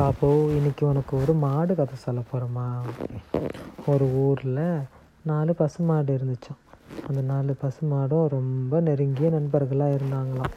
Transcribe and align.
பாப்பு 0.00 0.28
இன்னைக்கு 0.56 0.84
உனக்கு 0.88 1.12
ஒரு 1.20 1.32
மாடு 1.42 1.72
கதை 1.74 1.94
சொல்ல 2.04 2.20
போகிறோமா 2.30 2.64
ஒரு 3.92 4.06
ஊரில் 4.22 4.58
நாலு 5.30 5.52
பசு 5.60 5.80
மாடு 5.88 6.16
இருந்துச்சாம் 6.16 6.60
அந்த 7.06 7.20
நாலு 7.30 7.52
பசு 7.62 7.80
மாடும் 7.92 8.26
ரொம்ப 8.34 8.80
நெருங்கிய 8.88 9.30
நண்பர்களாக 9.36 9.96
இருந்தாங்களாம். 9.98 10.54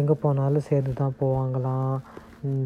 எங்கே 0.00 0.16
போனாலும் 0.24 0.66
சேர்ந்து 0.68 0.94
தான் 1.00 1.16
போவாங்களாம் 1.20 1.94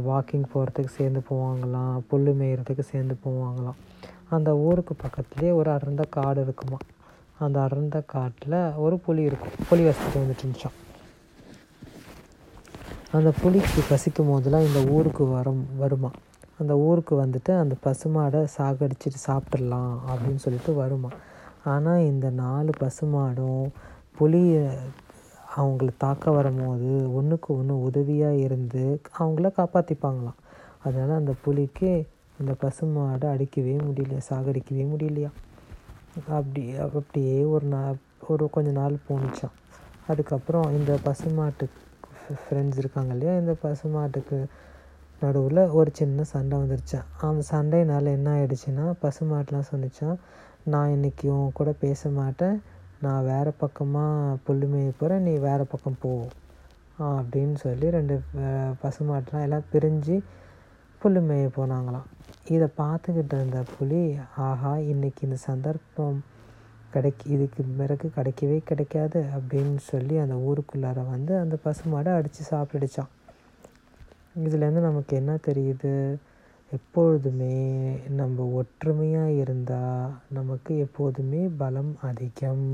வாக்கிங் 0.08 0.48
போகிறதுக்கு 0.54 0.96
சேர்ந்து 0.98 1.22
போவாங்களாம். 1.30 1.94
புல் 2.10 2.32
மேய்கிறதுக்கு 2.40 2.86
சேர்ந்து 2.92 3.16
போவாங்களாம். 3.26 3.78
அந்த 4.36 4.56
ஊருக்கு 4.66 4.96
பக்கத்துலேயே 5.04 5.52
ஒரு 5.60 5.70
அடர்ந்த 5.76 6.06
காடு 6.18 6.42
இருக்குமா 6.48 6.80
அந்த 7.46 7.58
அடர்ந்த 7.66 8.00
காட்டில் 8.14 8.60
ஒரு 8.86 8.98
புலி 9.06 9.24
இருக்கும். 9.30 9.56
புலி 9.70 9.84
வசதி 9.88 10.18
வந்துட்டு 10.20 10.44
இருந்துச்சான் 10.44 10.78
அந்த 13.12 13.32
புலிக்கு 13.42 13.82
பசிக்கும் 13.90 14.28
போதெல்லாம் 14.28 14.66
இந்த 14.66 14.92
ஊருக்கு 14.92 15.24
வரும் 15.26 15.66
வருமா? 15.76 16.10
அந்த 16.58 16.78
ஊருக்கு 16.78 17.14
வந்துட்டு 17.22 17.52
அந்த 17.58 17.74
பசுமாடை 17.84 18.46
சாகடிச்சிட்டு 18.56 19.20
சாப்பிட்றலாம் 19.26 19.94
அப்படின்னு 20.08 20.34
சொல்லிட்டு 20.34 20.74
வருமா? 20.74 21.10
ஆனால் 21.64 22.00
இந்த 22.00 22.30
நாலு 22.30 22.70
பசுமாடும் 22.80 23.64
புலி 24.18 24.42
அவங்கள 25.56 25.88
தாக்க 25.98 26.30
வரும்போது 26.30 27.14
ஒன்றுக்கு 27.14 27.56
ஒன்று 27.56 27.82
உதவியாக 27.82 28.34
இருந்து 28.36 29.00
அவங்கள 29.18 29.52
காப்பாற்றிப்பாங்களாம் 29.56 30.38
அதனால் 30.82 31.16
அந்த 31.16 31.32
புலிக்கு 31.44 31.90
இந்த 32.40 32.54
பசுமாடை 32.62 33.26
அடிக்கவே 33.28 33.76
முடியலையா? 33.76 34.20
சாகடிக்கவே 34.30 34.86
முடியலையா? 34.92 35.30
அப்படி 36.28 36.76
அப்படியே 36.76 37.44
ஒரு 37.44 37.66
நாள் 37.66 37.96
ஒரு 38.28 38.50
கொஞ்ச 38.50 38.70
நாள் 38.70 39.04
போணுச்சான் 39.08 39.56
அதுக்கப்புறம் 40.06 40.72
இந்த 40.72 40.98
பசுமாட்டுக்கு 41.04 41.86
ஃப்ரெண்ட்ஸ் 42.42 42.76
இருக்காங்க 42.76 43.12
இல்லையா 43.12 43.34
இந்த 43.38 43.54
பசுமாட்டுக்கு 43.62 44.38
நடுவில் 45.20 45.60
ஒரு 45.68 45.90
சின்ன 45.92 46.24
சண்டை 46.24 46.58
வந்துருச்சான் 46.58 47.06
அந்த 47.28 47.42
சண்டையினால் 47.50 48.14
என்ன 48.16 48.28
ஆயிடுச்சுன்னா 48.36 48.84
பசுமாட்டெலாம் 49.02 49.70
சொன்னிச்சான் 49.70 50.18
நான் 50.64 50.90
இன்றைக்கி 50.90 51.26
உன் 51.26 51.52
கூட 51.52 51.72
பேச 51.80 52.10
மாட்டேன். 52.10 52.56
நான் 53.00 53.24
வேறு 53.24 53.50
பக்கமாக 53.52 54.36
புல் 54.44 54.64
மேய 54.66 54.90
போகிறேன் 54.98 55.22
நீ 55.22 55.34
வேறு 55.36 55.64
பக்கம் 55.66 55.98
போ. 56.00 56.12
அப்படின்னு 56.98 57.54
சொல்லி 57.54 57.90
ரெண்டு 57.90 58.14
பசுமாட்டெலாம் 58.82 59.44
எல்லாம் 59.46 59.68
பிரிஞ்சு 59.72 60.16
புல் 61.02 61.20
மேய 61.28 61.48
போனாங்களாம். 61.56 62.08
இதை 62.48 62.68
பார்த்துக்கிட்டு 62.78 63.36
இருந்த 63.38 63.62
புலி 63.78 64.16
ஆஹா 64.36 64.76
இன்றைக்கி 64.76 65.22
இந்த 65.22 65.36
சந்தர்ப்பம் 65.36 66.18
கிடைக்கி 66.94 67.26
இதுக்கு 67.26 67.62
பிறகு 67.62 68.10
கிடைக்கவே 68.16 68.58
கிடைக்காது 68.64 69.24
அப்படின்னு 69.36 69.76
சொல்லி 69.76 70.16
அந்த 70.16 70.36
ஊருக்குள்ளார 70.48 71.10
வந்து 71.10 71.38
அந்த 71.38 71.56
பசுமாடை 71.64 72.12
அடித்து 72.14 72.42
சாப்பிடுச்சான் 72.50 73.12
இதுலேருந்து 74.44 74.86
நமக்கு 74.88 75.16
என்ன 75.16 75.38
தெரியுது? 75.46 76.16
எப்பொழுதுமே 76.72 77.54
நம்ம 78.08 78.44
ஒற்றுமையாக 78.52 79.30
இருந்தால் 79.30 80.10
நமக்கு 80.32 80.78
எப்போதுமே 80.78 81.48
பலம் 81.58 81.96
அதிகம். 82.02 82.66